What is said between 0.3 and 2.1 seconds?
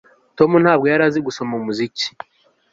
Tom ntabwo yari azi gusoma umuziki